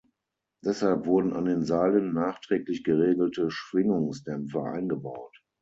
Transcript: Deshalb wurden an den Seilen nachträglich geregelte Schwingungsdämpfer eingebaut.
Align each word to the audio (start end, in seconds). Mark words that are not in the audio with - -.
Deshalb 0.65 1.05
wurden 1.05 1.31
an 1.33 1.45
den 1.45 1.63
Seilen 1.63 2.11
nachträglich 2.11 2.83
geregelte 2.83 3.51
Schwingungsdämpfer 3.51 4.63
eingebaut. 4.63 5.39